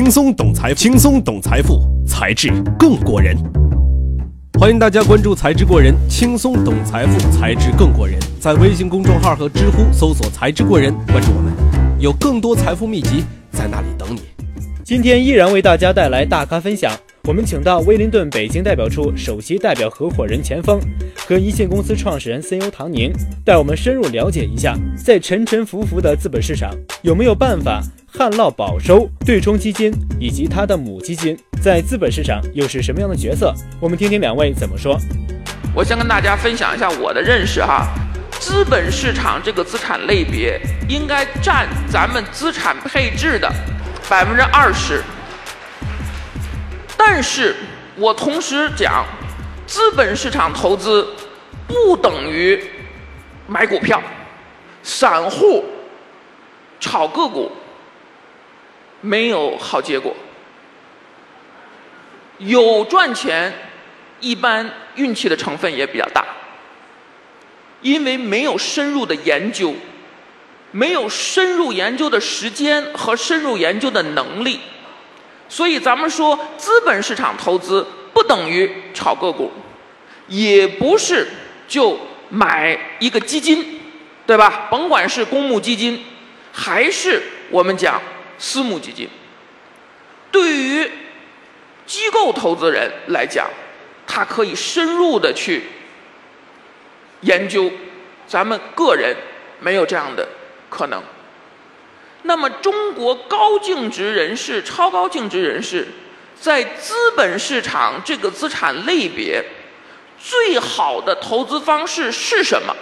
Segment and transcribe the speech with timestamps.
[0.00, 3.36] 轻松懂财，轻松懂财富，才智更过人。
[4.58, 8.18] 欢迎大家关注“财智过人”，轻松懂财富，才智更过人。
[8.40, 11.52] 在微信公众号和知乎搜索“财智过人”，关注我们，
[11.98, 14.22] 有更多财富秘籍在那里等你。
[14.82, 16.90] 今天依然为大家带来大咖分享。
[17.24, 20.80] 我们请到威灵顿北京代表处首席代表合伙人钱锋
[21.28, 23.12] 和一线公司创始人 CEO 唐宁，
[23.44, 29.08] 带我们深入了解一下，在沉沉浮浮的资本市场，有没有办法旱涝保收？
[29.24, 33.54] 对冲基金以及它的母基金在资本市场又是什么样的角色？
[33.78, 34.98] 我们听听两位怎么说。
[35.74, 37.86] 我先跟大家分享一下我的认识哈，
[38.40, 43.52] 资本市场这个资产类别应该占咱们资产配置的
[44.08, 45.02] 百分之二十。
[47.02, 47.56] 但是
[47.96, 49.06] 我同时讲，
[49.66, 51.08] 资本市场投资
[51.66, 52.62] 不等于
[53.46, 54.02] 买股票，
[54.82, 55.64] 散户
[56.78, 57.50] 炒个股
[59.00, 60.14] 没有好结果，
[62.36, 63.50] 有赚钱，
[64.20, 66.22] 一般运气的成分也比较大，
[67.80, 69.74] 因为没有深入的研究，
[70.70, 74.60] 没有深入研究的时间和深入研究的能力。
[75.50, 77.84] 所以咱们说，资本市场投资
[78.14, 79.50] 不等于炒个股，
[80.28, 81.28] 也不是
[81.66, 81.98] 就
[82.28, 83.80] 买一个基金，
[84.24, 84.68] 对吧？
[84.70, 86.04] 甭管是公募基金，
[86.52, 87.20] 还是
[87.50, 88.00] 我们讲
[88.38, 89.08] 私募基金，
[90.30, 90.88] 对于
[91.84, 93.50] 机构投资人来讲，
[94.06, 95.64] 他可以深入的去
[97.22, 97.68] 研究，
[98.28, 99.16] 咱们个人
[99.58, 100.28] 没有这样的
[100.68, 101.02] 可能。
[102.22, 105.88] 那么，中国高净值人士、超高净值人士，
[106.38, 109.42] 在资本市场这个资产类别，
[110.18, 112.76] 最好的投资方式是什么？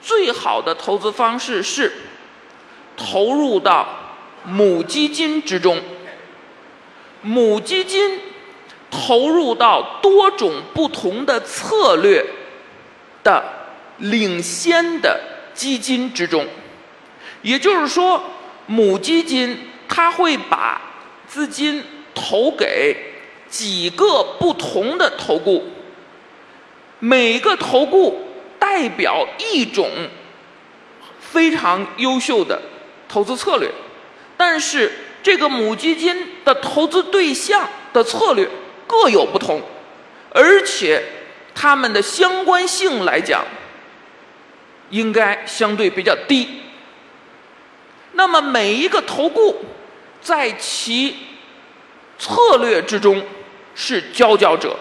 [0.00, 1.92] 最好的投资方式是
[2.96, 3.88] 投入到
[4.44, 5.82] 母基金之中，
[7.22, 8.20] 母基金
[8.88, 12.24] 投入到多种不同的策略
[13.24, 13.42] 的
[13.98, 15.20] 领先的
[15.52, 16.46] 基金之中。
[17.46, 18.20] 也就是说，
[18.66, 19.56] 母基金
[19.88, 20.82] 它会把
[21.28, 21.80] 资金
[22.12, 22.96] 投给
[23.48, 25.64] 几个不同的投顾，
[26.98, 28.20] 每个投顾
[28.58, 29.88] 代表一种
[31.20, 32.60] 非常优秀的
[33.08, 33.70] 投资策略，
[34.36, 34.90] 但是
[35.22, 38.50] 这个母基金的投资对象的策略
[38.88, 39.62] 各有不同，
[40.34, 41.00] 而且
[41.54, 43.44] 它们的相关性来讲，
[44.90, 46.48] 应该相对比较低。
[48.16, 49.64] 那么每一个投顾，
[50.20, 51.16] 在其
[52.18, 53.22] 策略之中
[53.74, 54.74] 是佼佼者，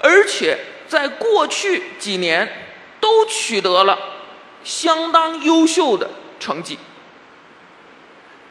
[0.00, 0.56] 而且
[0.86, 2.48] 在过去几年
[3.00, 3.98] 都取得了
[4.62, 6.08] 相当优秀的
[6.38, 6.78] 成绩。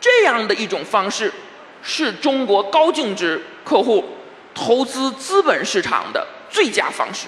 [0.02, 1.32] 这样的一种方式，
[1.82, 4.04] 是中国高净值客户
[4.54, 7.28] 投资资本市场的最佳方式。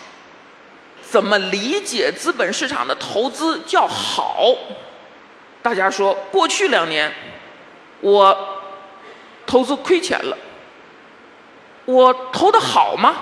[1.01, 4.53] 怎么理解资本市场的投资叫好？
[5.63, 7.09] 大家说，过去两年
[8.01, 8.37] 我
[9.45, 10.37] 投资亏钱了，
[11.85, 13.15] 我投的好吗？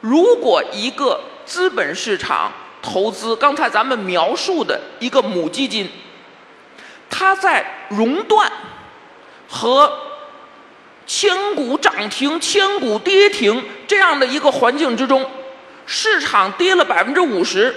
[0.00, 5.90] 如果一个资本市场投资，刚才咱们描述的一个母基金，
[7.10, 8.50] 它在熔断
[9.48, 9.92] 和
[11.04, 15.28] 千股涨停、千股跌停这样的一个环境之中，
[15.84, 17.74] 市场跌了百分之五十。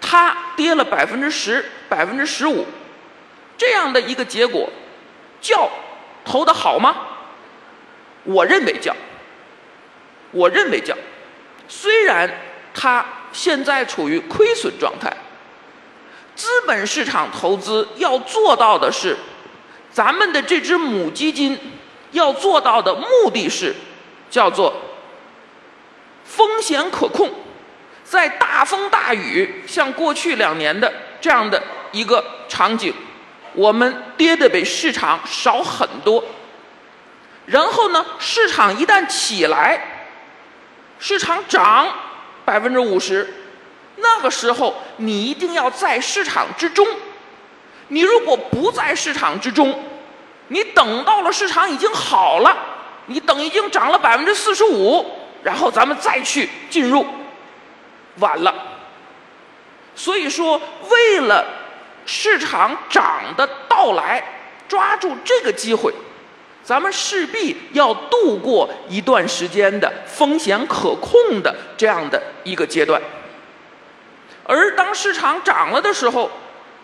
[0.00, 2.66] 它跌了百分之十、百分之十五，
[3.56, 4.68] 这样的一个结果，
[5.40, 5.68] 叫
[6.24, 6.96] 投的好吗？
[8.24, 8.94] 我认为叫。
[10.32, 10.94] 我认为叫。
[11.68, 12.30] 虽然
[12.74, 15.14] 它现在处于亏损状态，
[16.34, 19.16] 资本市场投资要做到的是，
[19.90, 21.58] 咱们的这只母基金
[22.12, 23.74] 要做到的目的是，
[24.28, 24.74] 叫做
[26.24, 27.32] 风险可控。
[28.08, 32.94] 在大风大雨，像过去两年的这样的一个场景，
[33.52, 36.24] 我们跌的比市场少很多。
[37.46, 39.80] 然后呢，市场一旦起来，
[41.00, 41.88] 市场涨
[42.44, 43.28] 百分之五十，
[43.96, 46.86] 那个时候你一定要在市场之中。
[47.88, 49.82] 你如果不在市场之中，
[50.48, 52.56] 你等到了市场已经好了，
[53.06, 55.04] 你等已经涨了百分之四十五，
[55.42, 57.04] 然后咱们再去进入。
[58.18, 58.54] 晚了，
[59.94, 61.44] 所以说，为了
[62.04, 64.22] 市场涨的到来，
[64.68, 65.92] 抓住这个机会，
[66.62, 73.00] 咱们势必要度过一段时间的风险可控的这样的一个阶段。
[74.44, 76.30] 而当市场涨了的时候，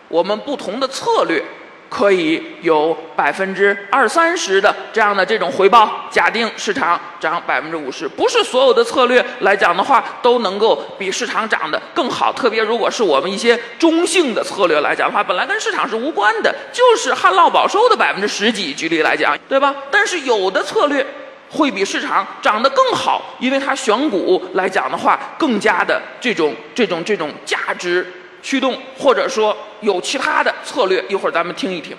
[0.09, 1.43] 我们不同的策略
[1.93, 6.07] 可以有百分之二三十的这样的这种回报。
[6.09, 12.33] 假定市场涨百分之五十，不是所有的策略来讲的话都能够比市场涨得更好。
[12.33, 19.75] 特别如果是我们一些中性的策略来讲的话，本来跟市场是无关的，就是旱涝保收的百分之十几，举例来讲，对吧？
[19.91, 21.05] 但是有的策略
[21.51, 28.11] 会比市场涨得更好，因为它选股来讲的话，更加的这种这种这种价值。
[28.43, 31.97] 驱动，或者说有其他的策略，一会儿咱们听一听。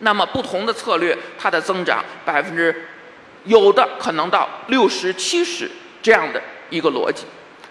[0.00, 2.88] 那么不同的策略，它的增长百分之，
[3.44, 5.70] 有的可能到六十、七十
[6.02, 7.24] 这样的一个逻辑，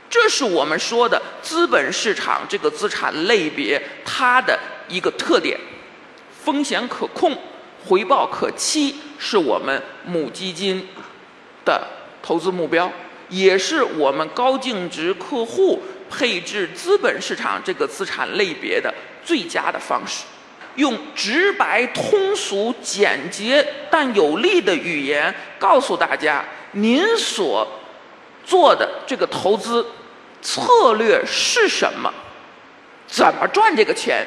[0.09, 4.57] 这是我们说的资本市场这个资产类别它的
[4.87, 5.59] 一个特点：
[6.43, 7.37] 风险可控，
[7.85, 10.87] 回报可期，是我们母基金
[11.65, 11.85] 的
[12.21, 12.91] 投资目标，
[13.27, 15.81] 也是我们高净值客户。
[16.09, 20.23] 配置资本市场这个资产类别的最佳的方式，
[20.75, 27.67] 用直白、通俗、简洁但有力的语言告诉大家，您所
[28.45, 29.85] 做的这个投资
[30.41, 32.11] 策略是什么，
[33.07, 34.25] 怎么赚这个钱。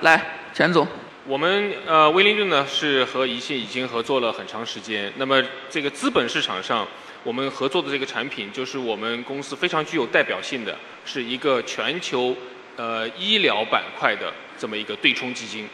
[0.00, 0.20] 来，
[0.52, 0.86] 钱总，
[1.26, 6.86] 我们呃威灵顿呢是和宜信已经合作了很长时间，那么这个资本市场上。
[7.22, 10.74] 我们合作的这个产品就是我们公司非常具有代表性的，
[11.04, 12.34] 是一个全球
[12.76, 15.68] 呃医疗板块的这么一个对冲基金。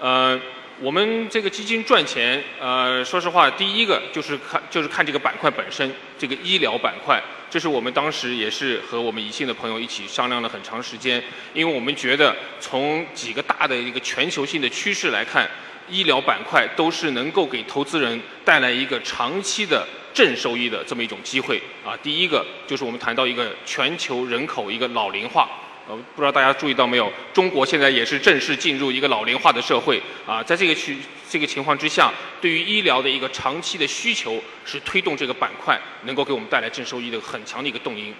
[0.00, 0.38] 呃，
[0.80, 11.22] 我们这个基金赚钱，呃，说实话，第一个就是看就是看这个板块本身，这个医疗板块，这是我们当时也是和我们宜信的朋友一起商量了很长时间，
[11.54, 15.48] 因为我们觉得从几个大的一个全球性的趋势来看，
[15.88, 19.86] 医疗板块都是能够给投资人带来一个长期的。
[20.12, 25.48] 正收益的这么一种机会啊，第一个就是我们谈到一个全球人口一个老龄化，
[25.88, 30.98] 呃，不知道大家注意到没有，中国现在也是正式进入一个老龄化的社会啊，在这个区
[31.28, 38.12] 这个情况之下，对于医疗的一个长期的需求是推动这个板块能够给我们带来正收益的很强的一个动因。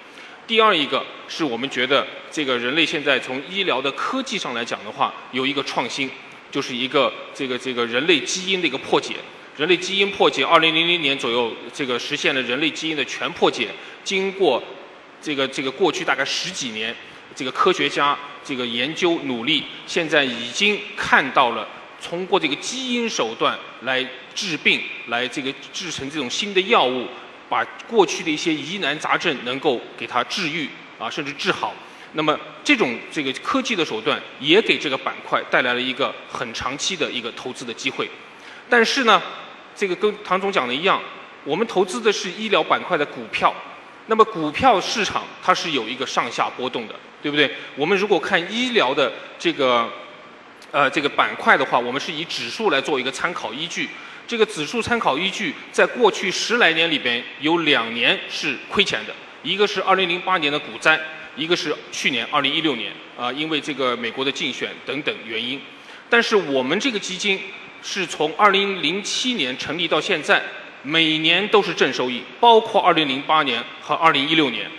[0.47, 6.11] 第二一个是我们觉得这个人类现在从医疗的科技上来讲的话，有一个创新，
[6.51, 9.15] 就是一个这个这个人类基因的一个破解。
[9.57, 13.69] 人类基因破解，二零零零年左右，这个实现了人类基因的全破解。
[14.03, 14.63] 经过
[15.21, 16.95] 这个这个过去大概十几年，
[17.35, 21.69] 这个科学家这个研究努力，现在已经看到了
[22.03, 27.07] 通过这个基因手段来治病，来这个制成这种新的药物，
[27.51, 30.69] 把过去的一些疑难杂症能够给它治愈
[30.99, 31.75] 啊，甚至治好。
[32.15, 38.09] 那么这种这个科技的手段也给这个板块带来了一个很长期的一个投资的机会。
[38.71, 39.21] 但是呢？
[39.77, 41.01] 这个跟唐总讲的一样，
[41.43, 43.55] 我们投资的是医疗板块的股票，
[44.09, 47.51] 那么股票市场它是有一个上下波动的，对不对？
[47.77, 49.89] 我们如果看医疗的这个
[50.71, 53.89] 呃这个板块的话，我们是以指数来做一个参考依据。
[54.27, 61.01] 这个指数参考依据在过去十来年里边有两年是亏钱的，一个是二零零八年的股灾，
[61.37, 65.59] 一个是去年二零一六年啊，因为这个美国的竞选等等原因。
[66.11, 67.41] 但是我们这个基金。
[67.83, 70.43] 是从二零零七年成立到现在，
[70.83, 74.71] 每年都是正收益，包括二零零八年和二零一六年，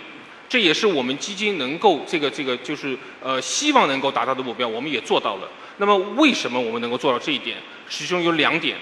[0.48, 5.48] 这也是我们基金能够这个这个就是呃希望能够达到的目标，我们也做到了。
[5.78, 7.56] 那么为什么我们能够做到这一点？
[7.88, 8.76] 其中有两点，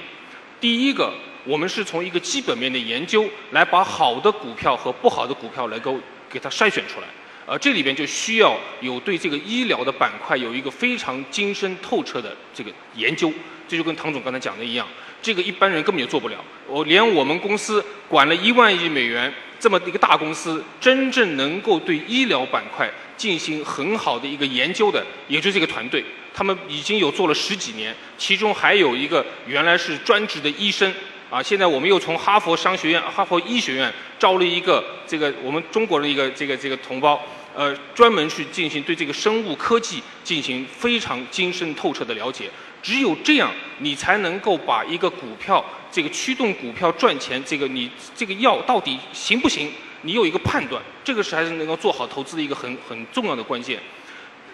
[0.61, 1.13] 第一个，
[1.45, 5.99] 我们是从一个基本面的研究来把好的股票和不好的股票能够
[6.29, 7.07] 给它筛选出来。
[7.47, 13.33] 呃，这里边就需要有对这个医疗的板块有一个非常精深透彻的这个研究。
[13.71, 14.85] 这就跟唐总刚才讲的一样，
[15.23, 16.45] 这个一般人根本就做不了。
[16.67, 26.05] 我连我们公司管了一万亿美元这么一个大公司，真正能够对医疗板块进行很好的一个研究的，也就这个团队。
[26.35, 30.93] 他们已经有做了十几年，其中还有一个原来是专职的医生
[31.31, 31.41] 啊。
[31.41, 37.21] 现在我们又从哈佛商学院、哈佛医学院招了一个这个我们中国的一个这个这个同胞，
[37.55, 42.49] 呃，专门去进行对这个生物科技进行非常精深透彻的了解。
[42.83, 49.71] 只有这样，你才能够把一个股票这个驱动股票赚钱，这个你这个药到底行不行？
[50.03, 53.79] 你有一个判断，这个是还是能够做好投资的一个很很重要的关键。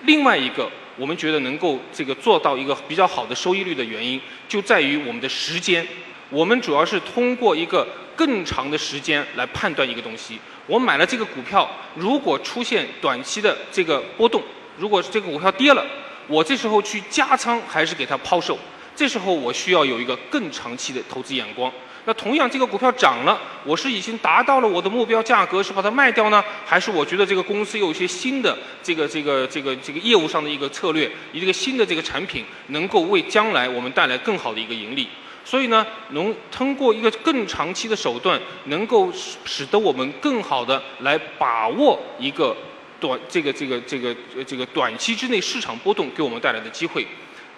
[0.03, 5.87] 另外一个，我们觉得能够这个做到一个比较好的收益率的原因，就在于我们的时间。
[6.29, 10.39] 我们主要是通过一个更长的时间来判断一个东西。
[10.67, 14.43] 我买了这个股票，如果出现短期的这个波动，
[14.77, 15.87] 如果是这个股票跌了。
[16.29, 18.59] 我这时候去加仓还是给它抛售？
[18.95, 21.71] 这时候我需要有一个更长期的投资眼光。
[22.07, 35.09] 那同样，这个股票涨了，我是已经达到了我的目标价格，是把它卖掉呢，还是我觉得这个公司有一些新的这个这个这个这个业务上的一个策略，一个新的这个产品，能够为将来我们带来更好的一个盈利？
[35.45, 42.57] 所以呢，能通过一个更长期的手段，能够使使得我们更好的来把握一个
[43.01, 44.15] 短这个这个这个
[44.47, 47.07] 这个短期之内市场波动给我们带来的机会。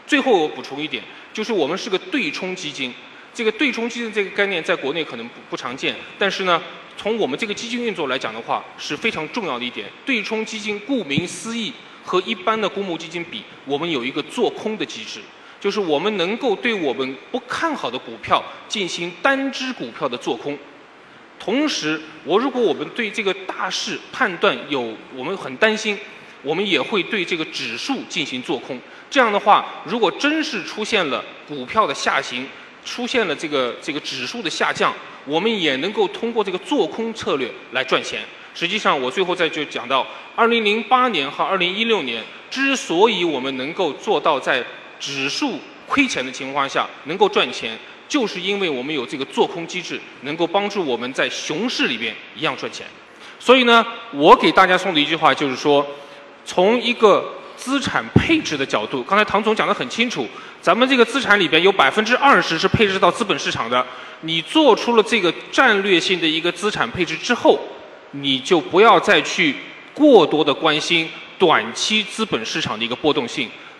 [0.06, 1.02] 最后我补充一点，
[1.32, 2.92] 就是我们是个对冲基金。
[3.34, 6.60] 这个对冲基金这个概念在国内可能不不常见，但是呢，
[6.96, 9.86] 从我们这个基金运作来讲的话，是非常重要的一点。
[10.04, 15.20] 对冲基金顾名思义，和一般的公募基金比，我们有一个做空的机制，
[15.60, 20.58] 就是我们能够对我们不看好的股票进行单只股票的做空。
[21.38, 25.98] 同时，我如果我们对这个大势判断有我们很担心，
[26.42, 28.78] 我们也会对这个指数进行做空。
[29.10, 32.46] 这样的话，如果真是出现了股票的下行，
[32.84, 34.92] 出现了这个这个指数的下降，
[35.24, 38.22] 我们也能够通过这个做空策略来赚钱。
[38.54, 44.64] 实际上，我最后再就讲到，二零零八年和二零一六年，之所以我们能够做到在
[44.98, 52.86] 指数亏钱的情况下能够赚钱，就是因为我们有这个做空机制，能够帮助我们在熊市里边一样赚钱。
[53.38, 55.86] 所以呢，我给大家送的一句话就是说，
[56.44, 60.26] 从一个资产配置的角度，刚才唐总讲得很清楚。
[60.60, 63.86] 咱们这个资产里边有百分之二十是配置到资本市场的，
[64.22, 67.60] 你做出了这个战略性的一个资产配置之后，
[68.10, 69.54] 你就不要再去
[69.94, 73.48] 过多的关心短期资本市场的一个波动性。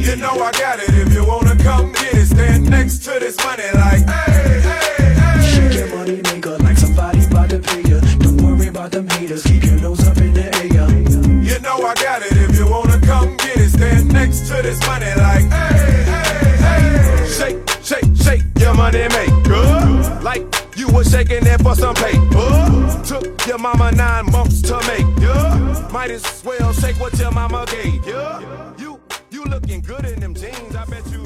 [0.00, 0.90] You know I got it.
[0.90, 5.46] If you wanna come get it, stand next to this money like hey, hey, hey.
[5.50, 8.00] Shake your money maker like somebody about to pay ya.
[8.18, 9.42] Don't worry about them haters.
[9.44, 10.60] Keep your nose up in the air.
[11.50, 12.32] You know I got it.
[12.32, 17.26] If you wanna come get it, stand next to this money like hey, hey, hey.
[17.28, 20.42] Shake, shake, shake your money maker like
[20.76, 22.16] you were shaking that for some pay.
[23.04, 25.06] Took your mama nine months to make.
[25.20, 25.88] Yeah.
[25.92, 28.06] Might as well shake what your mama gave.
[28.06, 28.69] Yeah.
[29.70, 30.74] Looking good in them jeans.
[30.74, 31.19] I bet you